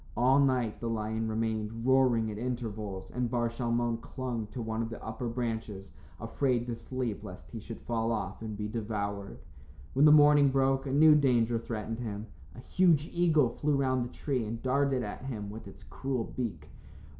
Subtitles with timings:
[0.17, 4.89] All night the lion remained, roaring at intervals, and Bar Shalmon clung to one of
[4.89, 9.37] the upper branches afraid to sleep lest he should fall off and be devoured.
[9.93, 12.25] When morning broke, a new danger threatened him.
[12.55, 16.69] A huge eagle flew round the tree and darted at him with its cruel beak.